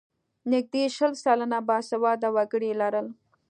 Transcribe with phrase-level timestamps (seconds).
[0.53, 3.07] نږدې شل سلنه باسواده وګړي یې لرل.